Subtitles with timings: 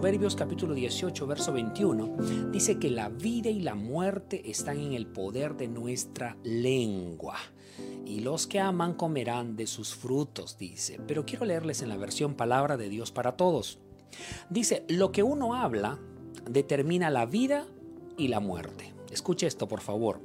[0.00, 2.16] Proverbios capítulo 18, verso 21,
[2.50, 7.36] dice que la vida y la muerte están en el poder de nuestra lengua.
[8.06, 10.98] Y los que aman comerán de sus frutos, dice.
[11.06, 13.78] Pero quiero leerles en la versión Palabra de Dios para Todos.
[14.48, 15.98] Dice, lo que uno habla
[16.48, 17.66] determina la vida
[18.16, 18.94] y la muerte.
[19.10, 20.20] Escuche esto, por favor.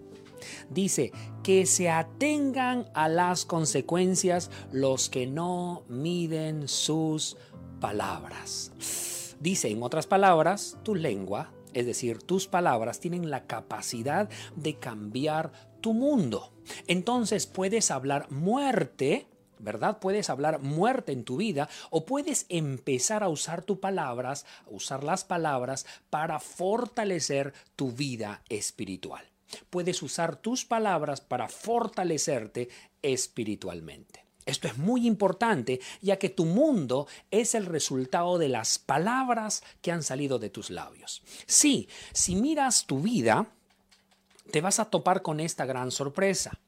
[0.69, 1.11] Dice,
[1.43, 7.37] que se atengan a las consecuencias los que no miden sus
[7.79, 9.35] palabras.
[9.39, 15.51] Dice, en otras palabras, tu lengua, es decir, tus palabras tienen la capacidad de cambiar
[15.81, 16.51] tu mundo.
[16.87, 19.27] Entonces puedes hablar muerte,
[19.65, 19.99] ¿verdad?
[19.99, 25.03] Puedes hablar muerte en tu vida o puedes empezar a usar tus palabras, a usar
[25.03, 29.29] las palabras para fortalecer tu vida espiritual.
[29.69, 32.69] Puedes usar tus palabras para fortalecerte
[33.01, 34.25] espiritualmente.
[34.45, 39.91] Esto es muy importante ya que tu mundo es el resultado de las palabras que
[39.91, 41.23] han salido de tus labios.
[41.47, 43.47] Sí, si miras tu vida,
[44.51, 46.59] te vas a topar con esta gran sorpresa,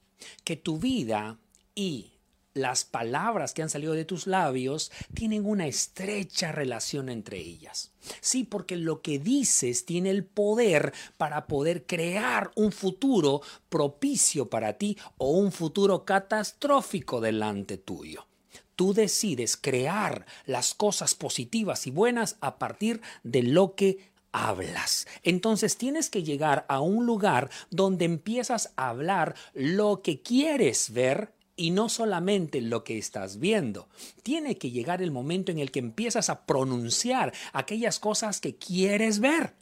[0.43, 1.37] que tu vida
[1.75, 2.16] y
[2.57, 7.91] las palabras que han salido de tus labios tienen una estrecha relación entre ellas.
[8.21, 14.73] Sí, porque lo que dices tiene el poder para poder crear un futuro propicio para
[14.73, 18.27] ti o un futuro catastrófico delante tuyo.
[18.75, 25.07] Tú decides crear las cosas positivas y buenas a partir de lo que hablas.
[25.23, 31.33] Entonces tienes que llegar a un lugar donde empiezas a hablar lo que quieres ver
[31.57, 33.89] y no solamente lo que estás viendo.
[34.23, 39.19] Tiene que llegar el momento en el que empiezas a pronunciar aquellas cosas que quieres
[39.19, 39.53] ver.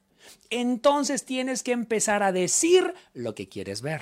[0.50, 4.02] Entonces tienes que empezar a decir lo que quieres ver.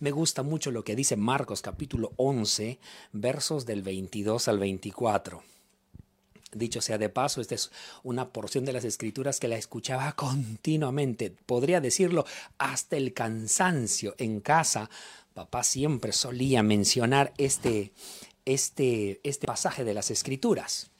[0.00, 2.78] Me gusta mucho lo que dice Marcos capítulo 11,
[3.12, 5.42] versos del 22 al 24.
[6.52, 7.72] Dicho sea de paso, esta es
[8.04, 12.24] una porción de las escrituras que la escuchaba continuamente, podría decirlo
[12.58, 14.88] hasta el cansancio en casa
[15.34, 17.92] papá siempre solía mencionar este,
[18.44, 20.90] este, este pasaje de las escrituras.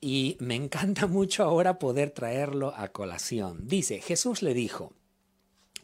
[0.00, 3.68] Y me encanta mucho ahora poder traerlo a colación.
[3.68, 4.92] Dice, Jesús le dijo,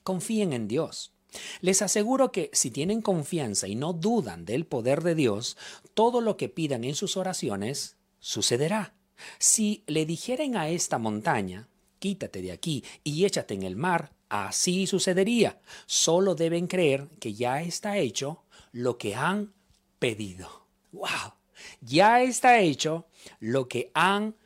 [0.03, 1.13] confíen en Dios.
[1.61, 5.57] Les aseguro que si tienen confianza y no dudan del poder de Dios,
[5.95, 8.95] todo lo que pidan en sus oraciones sucederá.
[9.39, 11.69] Si le dijeren a esta montaña,
[11.99, 15.61] quítate de aquí y échate en el mar, Así sucedería.
[15.87, 19.53] Solo deben creer que ya está hecho lo que han
[19.99, 20.67] pedido.
[20.93, 21.35] ¡Wow!
[21.81, 23.07] Ya está hecho
[23.41, 24.37] lo que han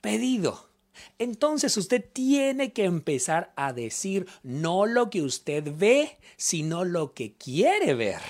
[0.00, 0.70] pedido.
[1.18, 7.34] Entonces usted tiene que empezar a decir no lo que usted ve, sino lo que
[7.34, 8.22] quiere ver.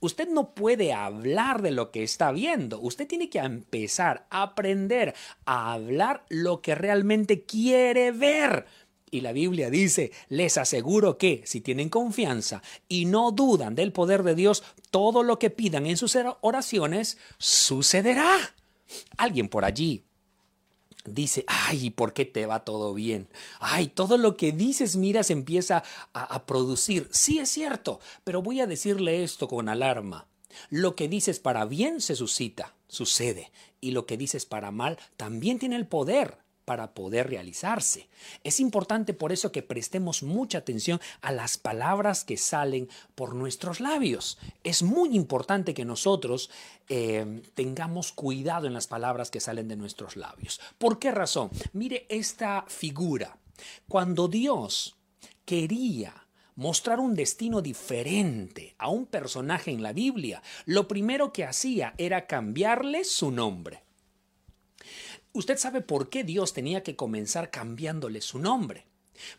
[0.00, 2.80] Usted no puede hablar de lo que está viendo.
[2.80, 5.14] Usted tiene que empezar a aprender
[5.44, 8.66] a hablar lo que realmente quiere ver.
[9.12, 14.22] Y la Biblia dice, les aseguro que si tienen confianza y no dudan del poder
[14.22, 18.54] de Dios, todo lo que pidan en sus oraciones sucederá.
[19.18, 20.02] Alguien por allí
[21.04, 23.28] dice, ay, ¿por qué te va todo bien?
[23.60, 25.84] Ay, todo lo que dices, mira, se empieza
[26.14, 27.06] a, a, producir.
[27.10, 30.26] Sí es cierto, pero voy a decirle esto con alarma.
[30.70, 35.58] Lo que dices para bien se suscita, sucede, y lo que dices para mal también
[35.58, 38.08] tiene el poder para poder realizarse.
[38.44, 43.80] Es importante por eso que prestemos mucha atención a las palabras que salen por nuestros
[43.80, 44.38] labios.
[44.64, 46.50] Es muy importante que nosotros
[46.88, 50.60] eh, tengamos cuidado en las palabras que salen de nuestros labios.
[50.78, 51.50] ¿Por qué razón?
[51.72, 53.38] Mire esta figura.
[53.88, 54.96] Cuando Dios
[55.44, 61.94] quería mostrar un destino diferente a un personaje en la Biblia, lo primero que hacía
[61.98, 63.82] era cambiarle su nombre.
[65.34, 68.84] Usted sabe por qué Dios tenía que comenzar cambiándole su nombre.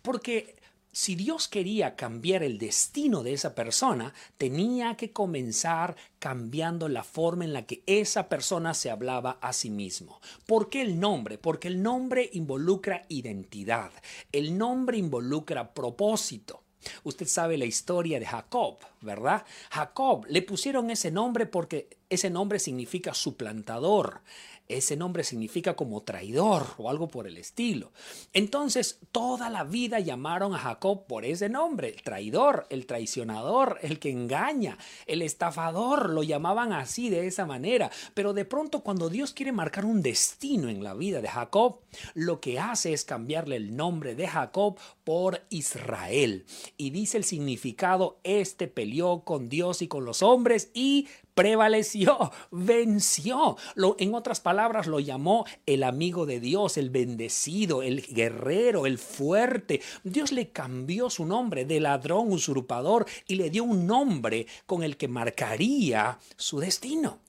[0.02, 0.56] Porque
[0.92, 7.46] si Dios quería cambiar el destino de esa persona, tenía que comenzar cambiando la forma
[7.46, 10.20] en la que esa persona se hablaba a sí mismo.
[10.46, 11.38] ¿Por qué el nombre?
[11.38, 13.92] Porque el nombre involucra identidad,
[14.32, 16.64] el nombre involucra propósito.
[17.04, 19.46] Usted sabe la historia de Jacob, ¿verdad?
[19.72, 24.22] Jacob le pusieron ese nombre porque ese nombre significa suplantador.
[24.68, 27.92] Ese nombre significa como traidor o algo por el estilo.
[28.34, 34.00] Entonces, toda la vida llamaron a Jacob por ese nombre, el traidor, el traicionador, el
[34.00, 37.92] que engaña, el estafador, lo llamaban así de esa manera.
[38.14, 41.80] Pero de pronto cuando Dios quiere marcar un destino en la vida de Jacob,
[42.14, 46.46] lo que hace es cambiarle el nombre de Jacob por Israel.
[46.78, 53.58] Y dice el significado, este peleó con Dios y con los hombres y prevaleció, venció.
[53.76, 58.98] Lo, en otras palabras, lo llamó el amigo de Dios, el bendecido, el guerrero, el
[58.98, 59.82] fuerte.
[60.04, 64.98] Dios le cambió su nombre de ladrón, usurpador, y le dio un nombre con el
[64.98, 67.20] que marcaría su destino.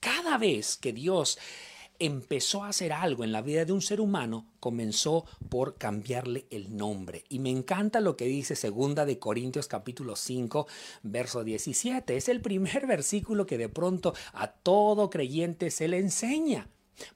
[0.00, 1.38] Cada vez que Dios
[1.98, 6.76] empezó a hacer algo en la vida de un ser humano, comenzó por cambiarle el
[6.76, 7.24] nombre.
[7.28, 10.66] Y me encanta lo que dice segunda de Corintios capítulo 5,
[11.02, 12.16] verso 17.
[12.16, 16.68] Es el primer versículo que de pronto a todo creyente se le enseña.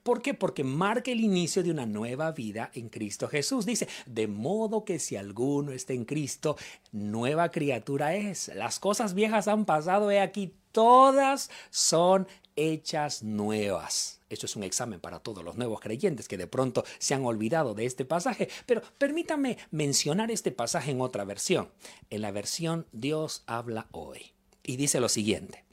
[0.03, 0.33] ¿Por qué?
[0.33, 3.65] Porque marca el inicio de una nueva vida en Cristo Jesús.
[3.65, 6.57] Dice, de modo que si alguno está en Cristo,
[6.91, 8.49] nueva criatura es.
[8.55, 14.16] Las cosas viejas han pasado, he aquí, todas son hechas nuevas.
[14.29, 17.73] Esto es un examen para todos los nuevos creyentes que de pronto se han olvidado
[17.73, 21.71] de este pasaje, pero permítame mencionar este pasaje en otra versión,
[22.09, 24.33] en la versión Dios habla hoy.
[24.63, 25.63] Y dice lo siguiente,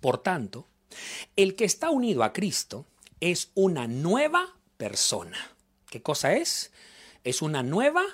[0.00, 0.68] por tanto,
[1.36, 2.86] el que está unido a Cristo
[3.20, 5.38] es una nueva persona.
[5.90, 6.72] ¿Qué cosa es?
[7.24, 8.04] Es una nueva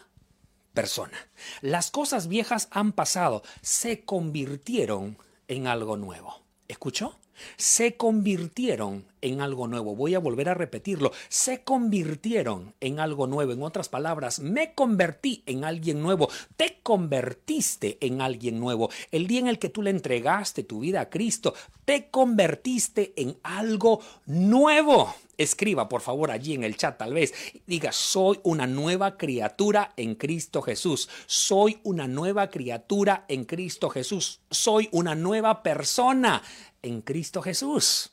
[0.72, 1.30] persona.
[1.60, 5.18] Las cosas viejas han pasado, se convirtieron
[5.48, 6.42] en algo nuevo.
[6.68, 7.18] ¿Escuchó?
[7.56, 9.94] Se convirtieron en algo nuevo.
[9.96, 11.12] Voy a volver a repetirlo.
[11.28, 13.52] Se convirtieron en algo nuevo.
[13.52, 16.28] En otras palabras, me convertí en alguien nuevo.
[16.56, 18.90] Te convertiste en alguien nuevo.
[19.10, 23.36] El día en el que tú le entregaste tu vida a Cristo, te convertiste en
[23.42, 25.14] algo nuevo.
[25.38, 27.32] Escriba, por favor, allí en el chat tal vez.
[27.66, 31.08] Diga, soy una nueva criatura en Cristo Jesús.
[31.26, 34.40] Soy una nueva criatura en Cristo Jesús.
[34.50, 36.42] Soy una nueva persona
[36.82, 38.10] en Cristo Jesús.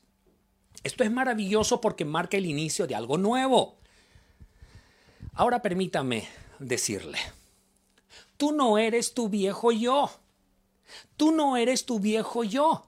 [0.83, 3.77] Esto es maravilloso porque marca el inicio de algo nuevo.
[5.33, 6.27] Ahora permítame
[6.59, 7.17] decirle,
[8.37, 10.09] tú no eres tu viejo yo.
[11.17, 12.87] Tú no eres tu viejo yo.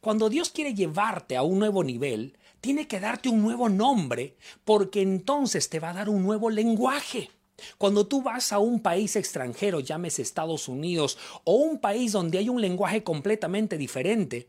[0.00, 5.02] Cuando Dios quiere llevarte a un nuevo nivel, tiene que darte un nuevo nombre porque
[5.02, 7.30] entonces te va a dar un nuevo lenguaje.
[7.76, 12.48] Cuando tú vas a un país extranjero, llámese Estados Unidos, o un país donde hay
[12.48, 14.48] un lenguaje completamente diferente,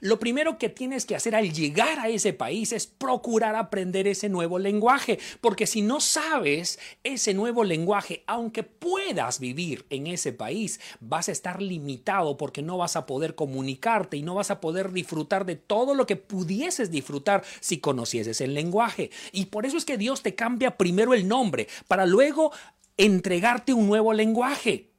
[0.00, 4.28] lo primero que tienes que hacer al llegar a ese país es procurar aprender ese
[4.28, 10.80] nuevo lenguaje, porque si no sabes ese nuevo lenguaje, aunque puedas vivir en ese país,
[11.00, 14.92] vas a estar limitado porque no vas a poder comunicarte y no vas a poder
[14.92, 19.10] disfrutar de todo lo que pudieses disfrutar si conocieses el lenguaje.
[19.32, 22.52] Y por eso es que Dios te cambia primero el nombre, para luego
[22.96, 24.90] entregarte un nuevo lenguaje.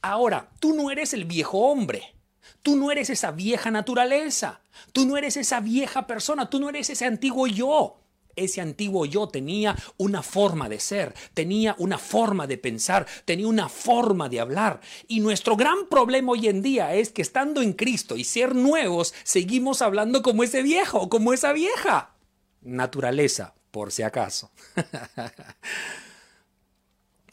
[0.00, 2.14] Ahora, tú no eres el viejo hombre.
[2.62, 4.60] Tú no eres esa vieja naturaleza.
[4.92, 6.48] Tú no eres esa vieja persona.
[6.48, 7.98] Tú no eres ese antiguo yo.
[8.34, 13.68] Ese antiguo yo tenía una forma de ser, tenía una forma de pensar, tenía una
[13.68, 14.80] forma de hablar.
[15.06, 19.12] Y nuestro gran problema hoy en día es que estando en Cristo y ser nuevos,
[19.22, 22.14] seguimos hablando como ese viejo, como esa vieja.
[22.62, 24.50] Naturaleza, por si acaso.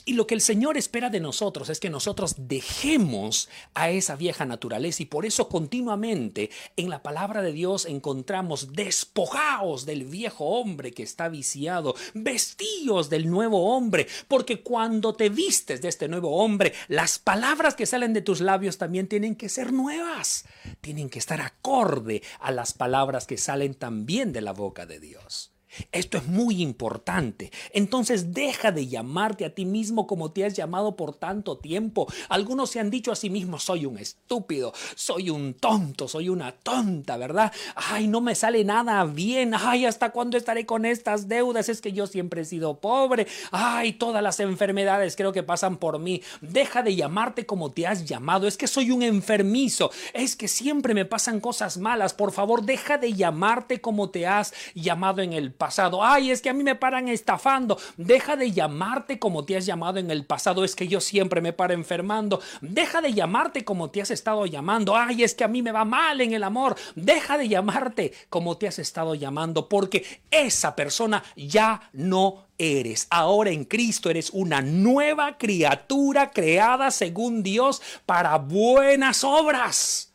[0.09, 4.44] Y lo que el Señor espera de nosotros es que nosotros dejemos a esa vieja
[4.44, 5.03] naturaleza.
[5.03, 11.03] Y por eso continuamente en la palabra de Dios encontramos despojaos del viejo hombre que
[11.03, 17.19] está viciado, vestíos del nuevo hombre, porque cuando te vistes de este nuevo hombre, las
[17.19, 20.44] palabras que salen de tus labios también tienen que ser nuevas,
[20.81, 25.54] tienen que estar acorde a las palabras que salen también de la boca de Dios.
[25.92, 27.52] Esto es muy importante.
[27.74, 32.07] Entonces deja de llamarte a ti mismo como te has llamado por tanto tiempo.
[32.30, 36.52] Algunos se han dicho a sí mismos, soy un estúpido, soy un tonto, soy una
[36.52, 37.52] tonta, ¿verdad?
[37.76, 39.54] Ay, no me sale nada bien.
[39.54, 41.69] Ay, ¿hasta cuándo estaré con estas deudas?
[41.69, 43.28] Es que yo siempre he sido pobre.
[43.52, 46.21] Ay, todas las enfermedades creo que pasan por mí.
[46.42, 48.48] Deja de llamarte como te has llamado.
[48.48, 49.92] Es que soy un enfermizo.
[50.14, 52.14] Es que siempre me pasan cosas malas.
[52.14, 55.69] Por favor, deja de llamarte como te has llamado en el pasado.
[56.02, 57.78] Ay, es que a mí me paran estafando.
[57.97, 60.64] Deja de llamarte como te has llamado en el pasado.
[60.64, 62.42] Es que yo siempre me paro enfermando.
[62.61, 64.95] Deja de llamarte como te has estado llamando.
[64.95, 66.76] Ay, es que a mí me va mal en el amor.
[66.95, 73.07] Deja de llamarte como te has estado llamando porque esa persona ya no eres.
[73.09, 80.08] Ahora en Cristo eres una nueva criatura creada según Dios para buenas obras.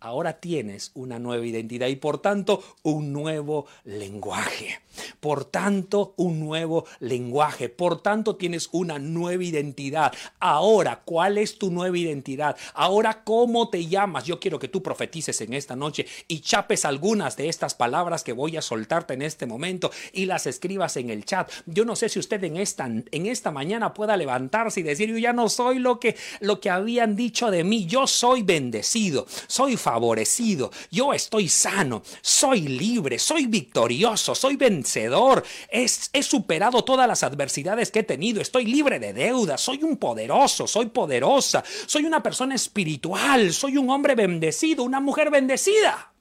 [0.00, 4.80] Ahora tienes una nueva identidad y por tanto un nuevo lenguaje.
[5.20, 7.68] Por tanto, un nuevo lenguaje.
[7.68, 10.12] Por tanto, tienes una nueva identidad.
[10.38, 12.56] Ahora, ¿cuál es tu nueva identidad?
[12.74, 14.24] Ahora, ¿cómo te llamas?
[14.24, 18.32] Yo quiero que tú profetices en esta noche y chapes algunas de estas palabras que
[18.32, 21.50] voy a soltarte en este momento y las escribas en el chat.
[21.66, 25.18] Yo no sé si usted en esta, en esta mañana pueda levantarse y decir, yo
[25.18, 27.86] ya no soy lo que, lo que habían dicho de mí.
[27.86, 34.56] Yo soy bendecido, soy favorecido, yo estoy sano, soy libre, soy victorioso, soy
[34.90, 39.96] vencedor, he superado todas las adversidades que he tenido, estoy libre de deudas, soy un
[39.96, 46.12] poderoso, soy poderosa, soy una persona espiritual, soy un hombre bendecido, una mujer bendecida.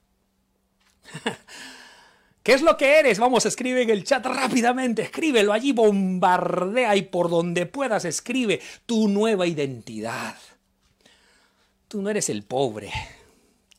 [2.43, 3.19] ¿Qué es lo que eres?
[3.19, 9.07] Vamos, escribe en el chat rápidamente, escríbelo allí, bombardea y por donde puedas escribe tu
[9.07, 10.35] nueva identidad.
[11.87, 12.91] Tú no eres el pobre,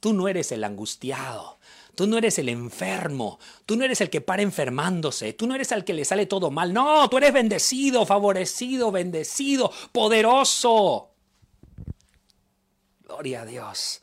[0.00, 1.59] Tú no eres el angustiado.
[2.00, 3.38] Tú no eres el enfermo.
[3.66, 5.34] Tú no eres el que para enfermándose.
[5.34, 6.72] Tú no eres el que le sale todo mal.
[6.72, 11.10] No, tú eres bendecido, favorecido, bendecido, poderoso.
[13.04, 14.00] Gloria a Dios.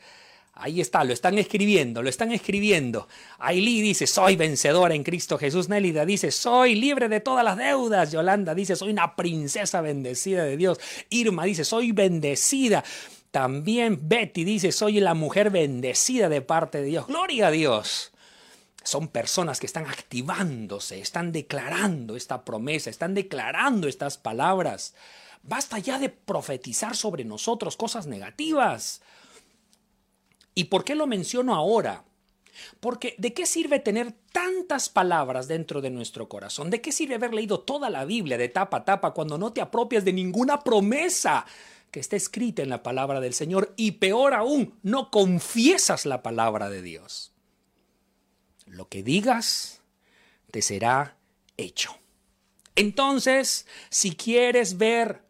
[0.54, 3.08] Ahí está, lo están escribiendo, lo están escribiendo.
[3.40, 5.68] Ailí dice, soy vencedora en Cristo Jesús.
[5.68, 8.12] Nélida dice, soy libre de todas las deudas.
[8.12, 10.80] Yolanda dice, soy una princesa bendecida de Dios.
[11.10, 12.84] Irma dice, soy bendecida.
[13.32, 17.08] También Betty dice, soy la mujer bendecida de parte de Dios.
[17.08, 18.12] Gloria a Dios.
[18.84, 24.96] Son personas que están activándose, están declarando esta promesa, están declarando estas palabras.
[25.44, 29.02] Basta ya de profetizar sobre nosotros cosas negativas.
[30.56, 32.04] ¿Y por qué lo menciono ahora?
[32.80, 36.70] Porque ¿de qué sirve tener tantas palabras dentro de nuestro corazón?
[36.70, 39.62] ¿De qué sirve haber leído toda la Biblia de tapa a tapa cuando no te
[39.62, 41.46] apropias de ninguna promesa?
[41.98, 46.70] Que está escrita en la palabra del Señor y peor aún, no confiesas la palabra
[46.70, 47.34] de Dios.
[48.68, 49.82] Lo que digas
[50.52, 51.18] te será
[51.58, 51.98] hecho.
[52.76, 55.24] Entonces, si quieres ver,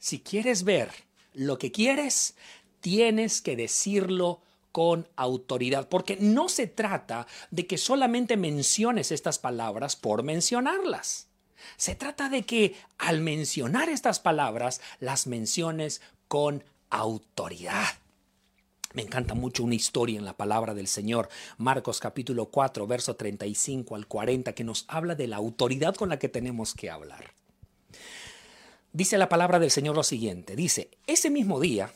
[0.00, 0.90] si quieres ver
[1.32, 2.34] lo que quieres,
[2.80, 9.94] tienes que decirlo con autoridad, porque no se trata de que solamente menciones estas palabras
[9.94, 11.29] por mencionarlas.
[11.76, 17.86] Se trata de que al mencionar estas palabras, las menciones con autoridad.
[18.92, 23.94] Me encanta mucho una historia en la palabra del Señor, Marcos capítulo 4, verso 35
[23.94, 27.32] al 40, que nos habla de la autoridad con la que tenemos que hablar.
[28.92, 31.92] Dice la palabra del Señor lo siguiente, dice, ese mismo día,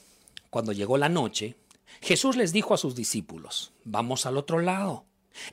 [0.51, 1.57] cuando llegó la noche,
[2.01, 5.05] Jesús les dijo a sus discípulos, vamos al otro lado.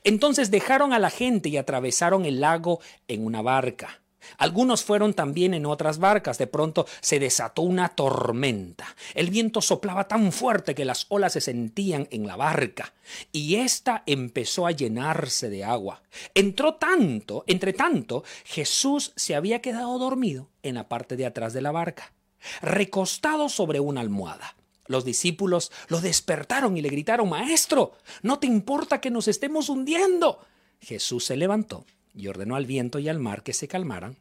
[0.04, 4.01] Entonces dejaron a la gente y atravesaron el lago en una barca
[4.38, 6.38] algunos fueron también en otras barcas.
[6.38, 8.86] De pronto se desató una tormenta.
[9.14, 12.92] El viento soplaba tan fuerte que las olas se sentían en la barca
[13.32, 16.02] y ésta empezó a llenarse de agua.
[16.34, 21.62] Entró tanto, entre tanto, Jesús se había quedado dormido en la parte de atrás de
[21.62, 22.12] la barca,
[22.60, 24.56] recostado sobre una almohada.
[24.86, 30.40] Los discípulos lo despertaron y le gritaron, Maestro, ¿no te importa que nos estemos hundiendo?
[30.80, 34.16] Jesús se levantó y ordenó al viento y al mar que se calmaran,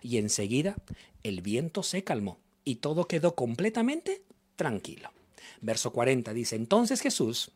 [0.00, 0.76] y enseguida
[1.22, 4.22] el viento se calmó y todo quedó completamente
[4.56, 5.10] tranquilo.
[5.60, 7.52] Verso 40 dice, entonces Jesús,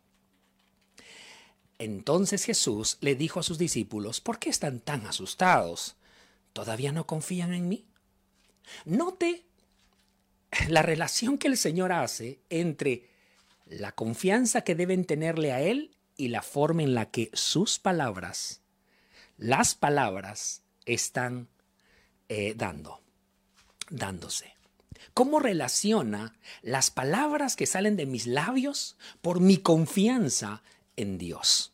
[1.79, 5.97] entonces Jesús le dijo a sus discípulos, ¿por qué están tan asustados?
[6.53, 7.85] ¿Todavía no confían en mí?
[8.85, 9.45] Note
[10.69, 13.09] la relación que el Señor hace entre
[13.67, 18.63] la confianza que deben tenerle a Él y la forma en la que sus palabras
[19.37, 21.49] las palabras están
[22.29, 23.01] eh, dando,
[23.91, 24.55] dándose.
[25.15, 30.63] ¿Cómo relaciona las palabras que salen de mis labios por mi confianza
[30.97, 31.73] en Dios?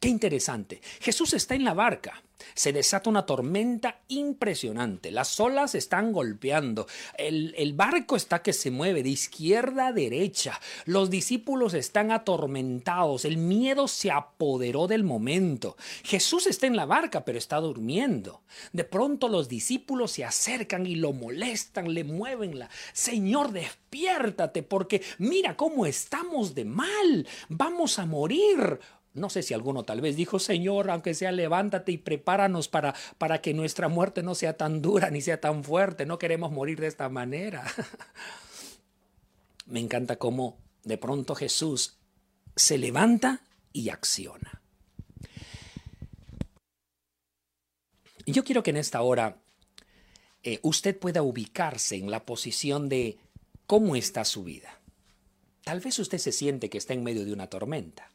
[0.00, 0.80] Qué interesante.
[1.00, 2.22] Jesús está en la barca.
[2.54, 5.10] Se desata una tormenta impresionante.
[5.10, 6.86] Las olas están golpeando.
[7.18, 10.58] El, barco está que se mueve de izquierda a derecha.
[10.86, 13.26] Los discípulos están atormentados.
[13.26, 15.76] El miedo se apoderó del momento.
[16.02, 18.40] Jesús está en la barca, pero está durmiendo.
[18.72, 22.70] De pronto los discípulos se acercan y lo molestan, le mueven la...
[22.94, 27.26] Señor, despiértate porque mira cómo estamos de mal.
[27.50, 28.80] Vamos a morir.
[29.12, 33.40] No sé si alguno tal vez dijo, Señor, aunque sea levántate y prepáranos para, para
[33.40, 36.06] que nuestra muerte no sea tan dura ni sea tan fuerte.
[36.06, 37.64] No queremos morir de esta manera.
[39.66, 41.98] Me encanta cómo de pronto Jesús
[42.54, 44.60] se levanta y acciona.
[48.26, 49.38] Yo quiero que en esta hora
[50.42, 53.18] eh, usted pueda ubicarse en la posición de
[53.66, 54.80] cómo está su vida.
[55.64, 58.08] Tal vez usted se siente que está en medio de una tormenta.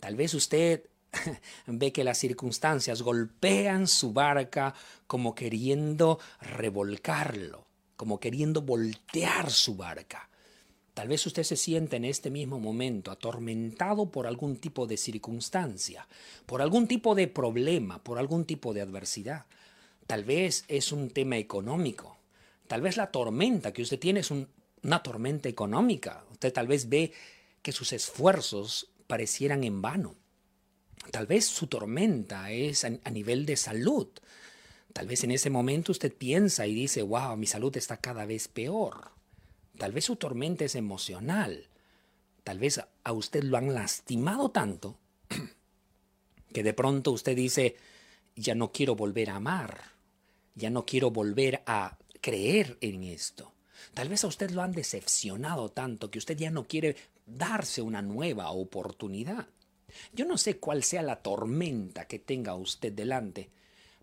[0.00, 0.84] Tal vez usted
[1.66, 4.74] ve que las circunstancias golpean su barca
[5.06, 7.66] como queriendo revolcarlo,
[7.96, 10.28] como queriendo voltear su barca.
[10.94, 16.06] Tal vez usted se siente en este mismo momento atormentado por algún tipo de circunstancia,
[16.46, 19.46] por algún tipo de problema, por algún tipo de adversidad.
[20.06, 22.16] Tal vez es un tema económico.
[22.68, 26.24] Tal vez la tormenta que usted tiene es una tormenta económica.
[26.30, 27.12] Usted tal vez ve
[27.60, 30.16] que sus esfuerzos parecieran en vano.
[31.10, 34.08] Tal vez su tormenta es a, nivel de salud.
[34.92, 38.48] Tal vez en ese momento usted piensa y dice, wow, mi salud está cada vez
[38.48, 39.10] peor.
[39.76, 41.68] Tal vez su tormenta es emocional.
[42.42, 44.98] Tal vez a usted lo han lastimado tanto
[46.52, 47.76] que de pronto usted dice,
[48.36, 49.82] ya no quiero volver a amar,
[50.54, 53.52] ya no quiero volver a creer en esto.
[53.92, 56.96] Tal vez a usted lo han decepcionado tanto que usted ya no quiere
[57.26, 59.48] darse una nueva oportunidad.
[60.12, 63.50] Yo no sé cuál sea la tormenta que tenga usted delante,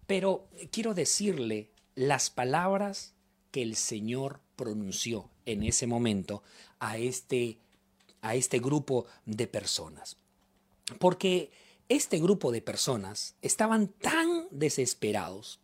[0.07, 3.13] pero quiero decirle las palabras
[3.51, 6.43] que el Señor pronunció en ese momento
[6.79, 7.57] a este,
[8.21, 10.17] a este grupo de personas.
[10.99, 11.51] Porque
[11.89, 15.59] este grupo de personas estaban tan desesperados,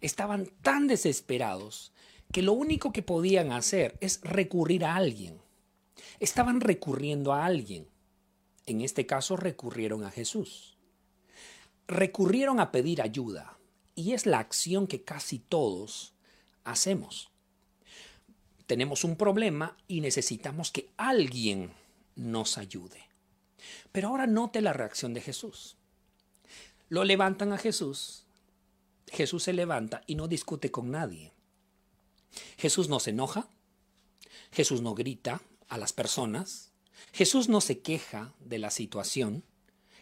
[0.00, 1.92] estaban tan desesperados
[2.32, 5.40] que lo único que podían hacer es recurrir a alguien.
[6.20, 7.88] Estaban recurriendo a alguien.
[8.66, 10.76] En este caso recurrieron a Jesús.
[11.86, 13.58] Recurrieron a pedir ayuda
[13.94, 16.14] y es la acción que casi todos
[16.64, 17.30] hacemos.
[18.66, 21.72] Tenemos un problema y necesitamos que alguien
[22.14, 23.08] nos ayude.
[23.92, 25.76] Pero ahora note la reacción de Jesús.
[26.90, 28.26] Lo levantan a Jesús.
[29.06, 31.32] Jesús se levanta y no discute con nadie.
[32.58, 33.48] Jesús no se enoja.
[34.52, 36.72] Jesús no grita a las personas.
[37.12, 39.44] Jesús no se queja de la situación,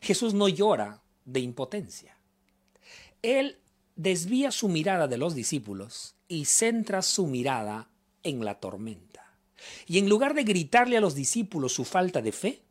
[0.00, 2.16] Jesús no llora de impotencia.
[3.22, 3.58] Él
[3.96, 7.88] desvía su mirada de los discípulos y centra su mirada
[8.22, 9.38] en la tormenta.
[9.86, 12.62] Y en lugar de gritarle a los discípulos su falta de fe,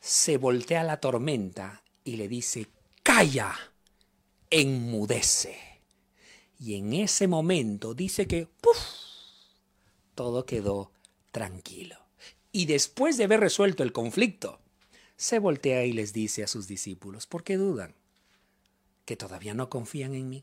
[0.00, 2.68] se voltea la tormenta y le dice,
[3.02, 3.54] calla,
[4.50, 5.56] enmudece.
[6.58, 8.78] Y en ese momento dice que, ¡puf!,
[10.14, 10.90] todo quedó
[11.38, 11.96] tranquilo
[12.50, 14.58] y después de haber resuelto el conflicto,
[15.16, 17.94] se voltea y les dice a sus discípulos, ¿por qué dudan?
[19.04, 20.42] ¿Que todavía no confían en mí?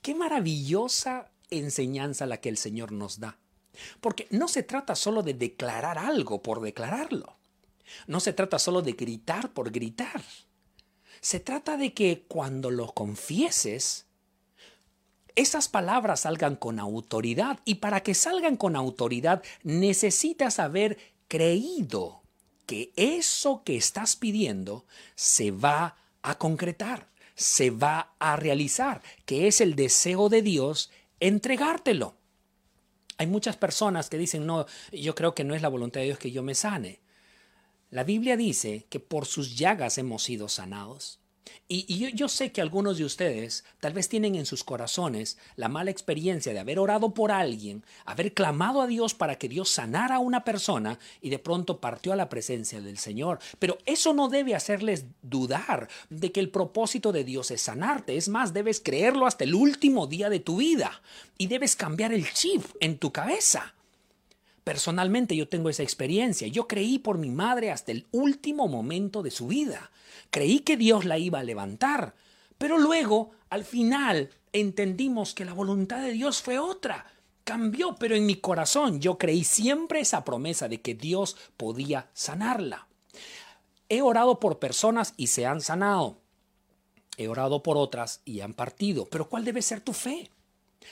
[0.00, 3.38] Qué maravillosa enseñanza la que el Señor nos da.
[4.00, 7.36] Porque no se trata solo de declarar algo por declararlo.
[8.06, 10.22] No se trata solo de gritar por gritar.
[11.20, 14.06] Se trata de que cuando lo confieses,
[15.36, 22.22] esas palabras salgan con autoridad y para que salgan con autoridad necesitas haber creído
[22.66, 29.60] que eso que estás pidiendo se va a concretar, se va a realizar, que es
[29.60, 32.14] el deseo de Dios entregártelo.
[33.16, 36.18] Hay muchas personas que dicen, no, yo creo que no es la voluntad de Dios
[36.18, 37.00] que yo me sane.
[37.90, 41.18] La Biblia dice que por sus llagas hemos sido sanados.
[41.68, 45.90] Y, yo, sé que algunos de ustedes tal vez tienen en sus corazones la mala
[45.90, 50.20] experiencia de haber orado por alguien, haber clamado a Dios para que Dios sanara a
[50.20, 53.38] una persona y de pronto partió a la presencia del Señor.
[53.58, 58.16] Pero eso no debe hacerles dudar de que el propósito de Dios es sanarte.
[58.16, 61.02] Es más, debes creerlo hasta el último día de tu vida
[61.36, 63.74] y debes cambiar el chip en tu cabeza.
[64.68, 66.46] Personalmente yo tengo esa experiencia.
[66.46, 69.90] Yo creí por mi madre hasta el último momento de su vida.
[70.28, 72.14] Creí que Dios la iba a levantar.
[72.58, 77.06] Pero luego, al final, entendimos que la voluntad de Dios fue otra.
[77.44, 82.88] Cambió, pero en mi corazón yo creí siempre esa promesa de que Dios podía sanarla.
[83.88, 86.18] He orado por personas y se han sanado.
[87.16, 89.06] He orado por otras y han partido.
[89.06, 90.30] Pero ¿cuál debe ser tu fe?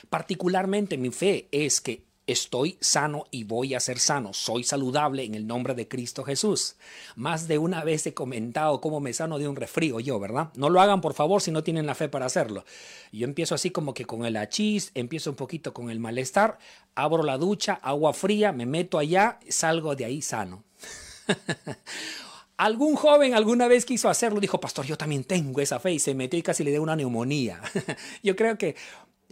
[0.09, 5.33] Particularmente mi fe es que estoy sano y voy a ser sano, soy saludable en
[5.33, 6.75] el nombre de Cristo Jesús.
[7.15, 10.49] Más de una vez he comentado cómo me sano de un resfrío yo, ¿verdad?
[10.55, 12.65] No lo hagan por favor si no tienen la fe para hacerlo.
[13.13, 16.59] Yo empiezo así como que con el achís, empiezo un poquito con el malestar,
[16.95, 20.63] abro la ducha, agua fría, me meto allá, salgo de ahí sano.
[22.57, 26.15] Algún joven alguna vez quiso hacerlo, dijo, pastor, yo también tengo esa fe y se
[26.15, 27.61] metió y casi le dio una neumonía.
[28.23, 28.75] yo creo que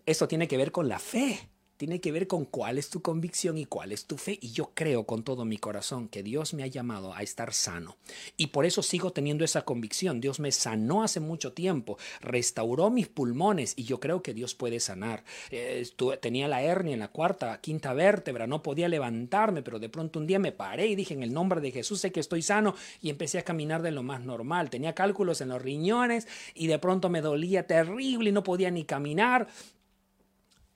[0.05, 3.57] eso tiene que ver con la fe tiene que ver con cuál es tu convicción
[3.57, 4.37] y cuál es tu fe.
[4.41, 7.97] Y yo creo con todo mi corazón que Dios me ha llamado a estar sano.
[8.37, 10.21] Y por eso sigo teniendo esa convicción.
[10.21, 14.79] Dios me sanó hace mucho tiempo, restauró mis pulmones y yo creo que Dios puede
[14.79, 15.23] sanar.
[15.51, 15.85] Eh,
[16.21, 20.27] tenía la hernia en la cuarta, quinta vértebra, no podía levantarme, pero de pronto un
[20.27, 23.09] día me paré y dije en el nombre de Jesús sé que estoy sano y
[23.09, 24.69] empecé a caminar de lo más normal.
[24.69, 28.85] Tenía cálculos en los riñones y de pronto me dolía terrible y no podía ni
[28.85, 29.47] caminar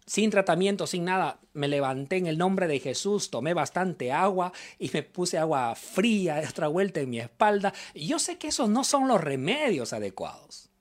[0.10, 4.90] sin tratamiento, sin nada, me levanté en el nombre de Jesús, tomé bastante agua y
[4.92, 7.76] me puse agua fría, otra vuelta en mi espalda.
[7.94, 10.72] Yo sé que esos no son los remedios adecuados.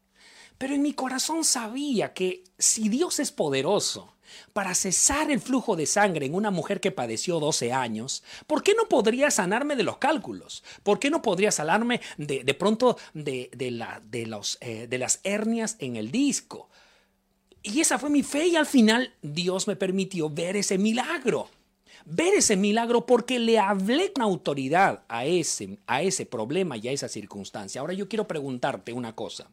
[0.56, 4.14] Pero en mi corazón sabía que si Dios es poderoso
[4.54, 8.72] para cesar el flujo de sangre en una mujer que padeció 12 años, ¿por qué
[8.74, 10.64] no podría sanarme de los cálculos?
[10.82, 14.96] ¿Por qué no podría sanarme de, de pronto de, de, la, de, los, eh, de
[14.96, 16.70] las hernias en el disco?
[17.62, 21.48] Y esa fue mi fe y al final Dios me permitió ver ese milagro.
[22.04, 26.92] Ver ese milagro porque le hablé con autoridad a ese, a ese problema y a
[26.92, 27.80] esa circunstancia.
[27.80, 29.50] Ahora yo quiero preguntarte una cosa.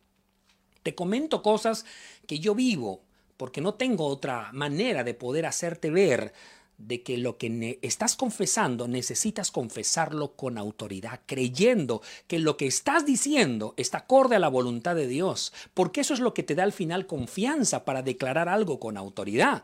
[0.84, 1.86] Te comento cosas
[2.28, 3.02] que yo vivo
[3.38, 6.34] porque no tengo otra manera de poder hacerte ver
[6.78, 13.06] de que lo que estás confesando necesitas confesarlo con autoridad, creyendo que lo que estás
[13.06, 16.64] diciendo está acorde a la voluntad de Dios, porque eso es lo que te da
[16.64, 19.64] al final confianza para declarar algo con autoridad.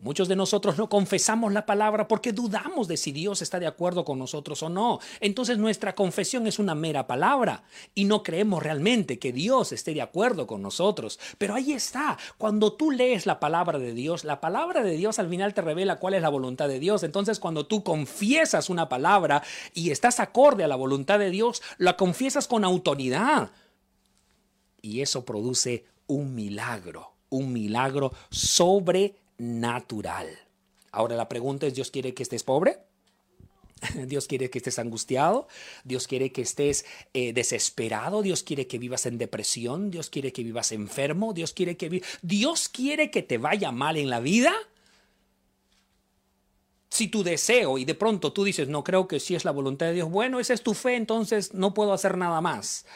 [0.00, 4.04] Muchos de nosotros no confesamos la palabra porque dudamos de si Dios está de acuerdo
[4.04, 5.00] con nosotros o no.
[5.18, 7.64] Entonces nuestra confesión es una mera palabra
[7.96, 11.18] y no creemos realmente que Dios esté de acuerdo con nosotros.
[11.36, 15.28] Pero ahí está, cuando tú lees la palabra de Dios, la palabra de Dios al
[15.28, 17.02] final te revela cuál es la voluntad de Dios.
[17.02, 19.42] Entonces cuando tú confiesas una palabra
[19.74, 23.50] y estás acorde a la voluntad de Dios, la confiesas con autoridad.
[24.80, 30.28] Y eso produce un milagro, un milagro sobre natural.
[30.90, 32.78] Ahora la pregunta es, ¿Dios quiere que estés pobre?
[34.06, 35.48] Dios quiere que estés angustiado,
[35.84, 40.42] Dios quiere que estés eh, desesperado, Dios quiere que vivas en depresión, Dios quiere que
[40.42, 44.54] vivas enfermo, Dios quiere que Dios quiere que te vaya mal en la vida.
[46.90, 49.86] Si tu deseo y de pronto tú dices, no creo que sí es la voluntad
[49.86, 52.86] de Dios, bueno, esa es tu fe, entonces no puedo hacer nada más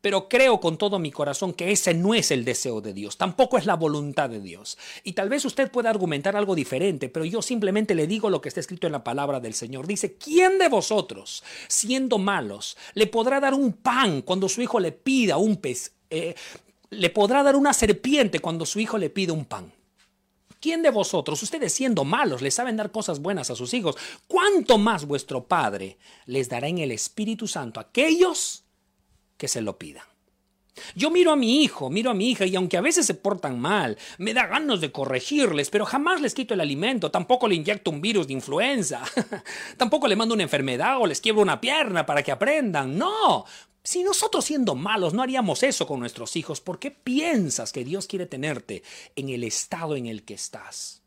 [0.00, 3.58] pero creo con todo mi corazón que ese no es el deseo de Dios, tampoco
[3.58, 4.78] es la voluntad de Dios.
[5.02, 8.48] Y tal vez usted pueda argumentar algo diferente, pero yo simplemente le digo lo que
[8.48, 9.86] está escrito en la palabra del Señor.
[9.86, 14.92] Dice, ¿quién de vosotros, siendo malos, le podrá dar un pan cuando su hijo le
[14.92, 15.92] pida un pez?
[16.10, 16.34] Eh,
[16.90, 19.72] le podrá dar una serpiente cuando su hijo le pide un pan.
[20.60, 23.96] ¿Quién de vosotros, ustedes siendo malos, le saben dar cosas buenas a sus hijos?
[24.26, 28.65] ¿Cuánto más vuestro Padre les dará en el Espíritu Santo aquellos
[29.36, 30.04] que se lo pidan.
[30.94, 33.58] Yo miro a mi hijo, miro a mi hija y aunque a veces se portan
[33.58, 37.90] mal, me da ganas de corregirles, pero jamás les quito el alimento, tampoco le inyecto
[37.90, 39.02] un virus de influenza,
[39.78, 42.98] tampoco le mando una enfermedad o les quiebro una pierna para que aprendan.
[42.98, 43.46] No,
[43.82, 48.06] si nosotros siendo malos no haríamos eso con nuestros hijos, ¿por qué piensas que Dios
[48.06, 48.82] quiere tenerte
[49.14, 51.05] en el estado en el que estás?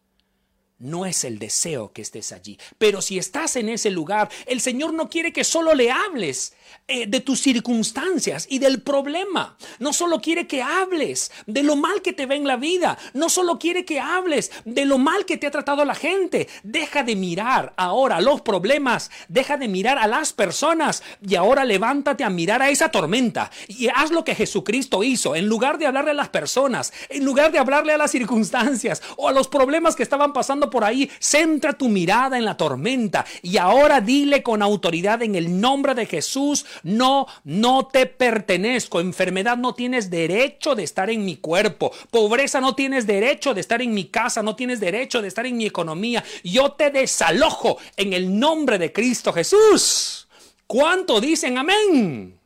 [0.79, 2.57] No es el deseo que estés allí.
[2.77, 6.53] Pero si estás en ese lugar, el Señor no quiere que solo le hables
[6.87, 9.57] eh, de tus circunstancias y del problema.
[9.77, 12.97] No solo quiere que hables de lo mal que te ve en la vida.
[13.13, 16.47] No solo quiere que hables de lo mal que te ha tratado la gente.
[16.63, 19.11] Deja de mirar ahora los problemas.
[19.27, 21.03] Deja de mirar a las personas.
[21.21, 23.51] Y ahora levántate a mirar a esa tormenta.
[23.67, 25.35] Y haz lo que Jesucristo hizo.
[25.35, 29.27] En lugar de hablarle a las personas, en lugar de hablarle a las circunstancias o
[29.27, 30.33] a los problemas que estaban
[30.69, 35.59] por ahí, centra tu mirada en la tormenta y ahora dile con autoridad en el
[35.59, 41.37] nombre de Jesús, no, no te pertenezco, enfermedad no tienes derecho de estar en mi
[41.37, 45.45] cuerpo, pobreza no tienes derecho de estar en mi casa, no tienes derecho de estar
[45.45, 50.27] en mi economía, yo te desalojo en el nombre de Cristo Jesús.
[50.67, 52.39] ¿Cuánto dicen amén?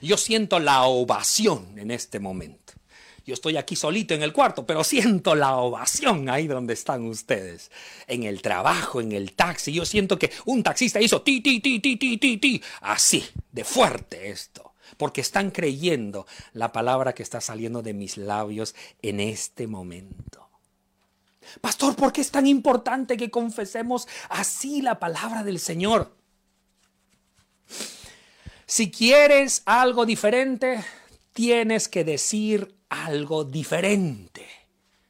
[0.00, 2.61] Yo siento la ovación en este momento.
[3.24, 7.70] Yo estoy aquí solito en el cuarto, pero siento la ovación ahí donde están ustedes.
[8.06, 11.78] En el trabajo, en el taxi, yo siento que un taxista hizo ti, ti, ti,
[11.78, 12.62] ti, ti, ti, ti.
[12.80, 14.74] Así, de fuerte esto.
[14.96, 20.50] Porque están creyendo la palabra que está saliendo de mis labios en este momento.
[21.60, 26.16] Pastor, ¿por qué es tan importante que confesemos así la palabra del Señor?
[28.66, 30.82] Si quieres algo diferente,
[31.32, 34.46] tienes que decir algo diferente.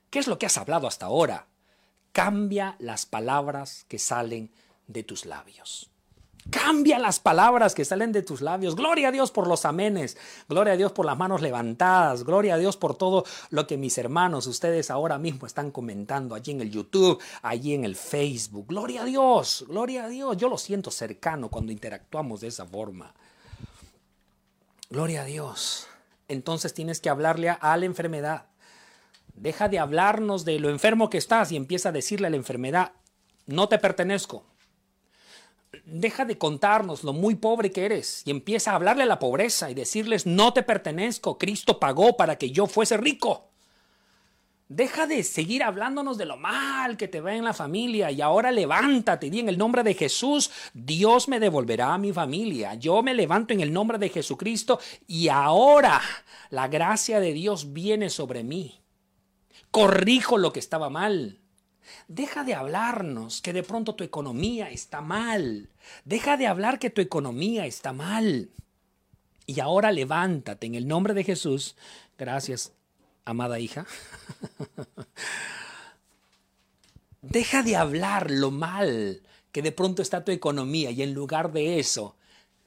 [0.09, 1.47] ¿Qué es lo que has hablado hasta ahora?
[2.13, 4.51] Cambia las palabras que salen
[4.87, 5.91] de tus labios.
[6.51, 8.77] Cambia las palabras que salen de tus labios.
[8.77, 10.17] Gloria a Dios por los amenes.
[10.49, 12.25] Gloria a Dios por las manos levantadas.
[12.25, 16.53] Gloria a Dios por todo lo que mis hermanos, ustedes ahora mismo están comentando allí
[16.53, 18.67] en el YouTube, allí en el Facebook.
[18.69, 19.65] Gloria a Dios.
[19.69, 20.37] Gloria a Dios.
[20.37, 23.15] Yo lo siento cercano cuando interactuamos de esa forma.
[24.91, 25.87] Gloria a Dios.
[26.33, 28.47] Entonces tienes que hablarle a la enfermedad.
[29.35, 32.93] Deja de hablarnos de lo enfermo que estás y empieza a decirle a la enfermedad,
[33.47, 34.45] no te pertenezco
[35.85, 39.71] deja de contarnos lo muy pobre que eres y empieza a hablarle a la pobreza
[39.71, 43.52] y decirles, no te pertenezco, Cristo pagó para que yo fuese rico.
[44.75, 48.51] Deja de seguir hablándonos de lo mal que te va en la familia y ahora
[48.51, 52.73] levántate y en el nombre de Jesús, Dios me devolverá a mi familia.
[52.77, 56.01] Yo me levanto en el nombre de Jesucristo y ahora
[56.49, 58.81] la gracia de Dios viene sobre mí.
[59.71, 61.39] Corrijo lo que estaba mal.
[62.09, 65.69] Deja de hablarnos que de pronto tu economía está mal.
[66.07, 68.49] Deja de hablar que tu economía está mal.
[69.45, 71.77] Y ahora levántate en el nombre de Jesús.
[72.17, 72.73] Gracias,
[73.25, 73.87] amada hija.
[77.23, 81.79] Deja de hablar lo mal que de pronto está tu economía y en lugar de
[81.79, 82.17] eso,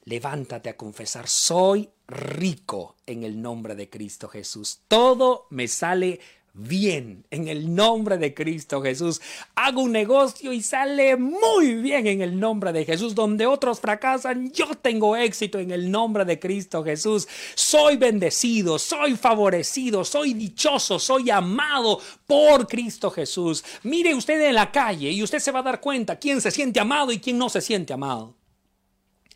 [0.05, 4.81] levántate a confesar, soy rico en el nombre de Cristo Jesús.
[4.87, 6.19] Todo me sale
[6.55, 9.21] bien en el nombre de Cristo Jesús.
[9.55, 13.13] Hago un negocio y sale muy bien en el nombre de Jesús.
[13.13, 17.27] Donde otros fracasan, yo tengo éxito en el nombre de Cristo Jesús.
[17.55, 23.63] Soy bendecido, soy favorecido, soy dichoso, soy amado por Cristo Jesús.
[23.83, 26.79] Mire usted en la calle y usted se va a dar cuenta quién se siente
[26.79, 28.33] amado y quién no se siente amado.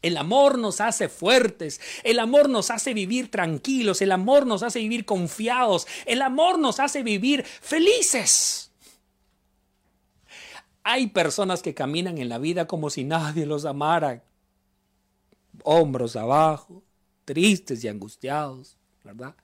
[0.02, 4.80] El amor nos hace fuertes, el amor nos hace vivir tranquilos, el amor nos hace
[4.80, 8.72] vivir confiados, el amor nos hace vivir felices.
[10.84, 14.24] Hay personas que caminan en la vida como si nadie los amara,
[15.64, 16.82] hombros abajo,
[17.26, 19.36] tristes y angustiados, ¿verdad?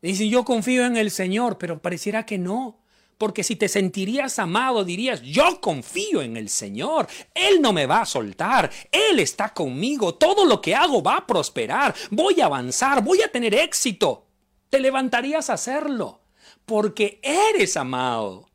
[0.00, 2.81] Dicen, yo confío en el Señor, pero pareciera que no.
[3.22, 8.00] Porque si te sentirías amado, dirías, yo confío en el Señor, Él no me va
[8.00, 13.00] a soltar, Él está conmigo, todo lo que hago va a prosperar, voy a avanzar,
[13.04, 14.26] voy a tener éxito.
[14.70, 16.22] Te levantarías a hacerlo,
[16.66, 18.50] porque eres amado.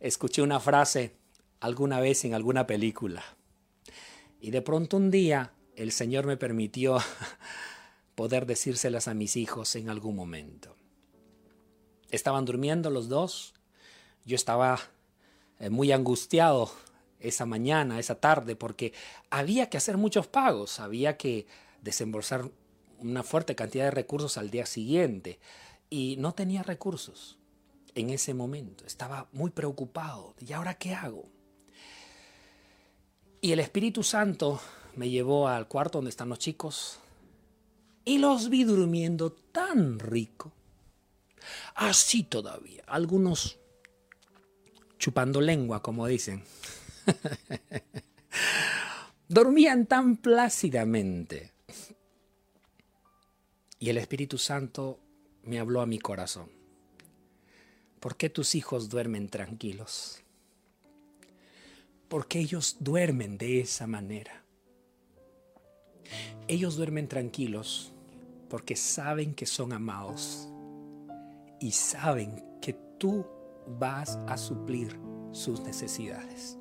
[0.00, 1.18] Escuché una frase
[1.60, 3.22] alguna vez en alguna película
[4.40, 6.96] y de pronto un día el Señor me permitió
[8.14, 10.73] poder decírselas a mis hijos en algún momento.
[12.14, 13.54] Estaban durmiendo los dos.
[14.24, 14.78] Yo estaba
[15.58, 16.70] eh, muy angustiado
[17.18, 18.92] esa mañana, esa tarde, porque
[19.30, 21.46] había que hacer muchos pagos, había que
[21.82, 22.50] desembolsar
[23.00, 25.40] una fuerte cantidad de recursos al día siguiente
[25.90, 27.36] y no tenía recursos
[27.96, 28.86] en ese momento.
[28.86, 30.34] Estaba muy preocupado.
[30.38, 31.28] ¿Y ahora qué hago?
[33.40, 34.60] Y el Espíritu Santo
[34.94, 37.00] me llevó al cuarto donde están los chicos
[38.04, 40.52] y los vi durmiendo tan rico
[41.74, 42.84] Así todavía.
[42.86, 43.58] Algunos
[44.98, 46.42] chupando lengua, como dicen.
[49.28, 51.52] Dormían tan plácidamente.
[53.78, 55.00] Y el Espíritu Santo
[55.42, 56.48] me habló a mi corazón.
[58.00, 60.20] ¿Por qué tus hijos duermen tranquilos?
[62.08, 64.42] Porque ellos duermen de esa manera.
[66.48, 67.92] Ellos duermen tranquilos
[68.48, 70.48] porque saben que son amados
[71.64, 73.24] y saben que tú
[73.66, 75.00] vas a suplir
[75.32, 76.58] sus necesidades.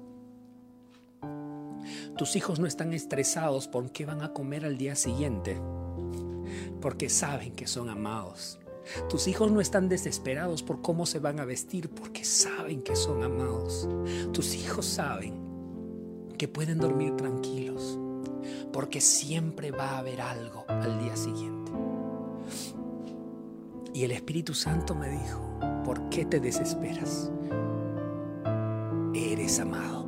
[2.17, 5.59] Tus hijos no están estresados por qué van a comer al día siguiente,
[6.79, 8.61] porque saben que son amados.
[9.09, 13.23] Tus hijos no están desesperados por cómo se van a vestir, porque saben que son
[13.23, 13.89] amados.
[14.31, 15.33] Tus hijos saben
[16.37, 17.99] que pueden dormir tranquilos,
[18.71, 21.62] porque siempre va a haber algo al día siguiente.
[23.93, 27.31] Y el Espíritu Santo me dijo, ¿por qué te desesperas?
[29.13, 30.02] Eres amado.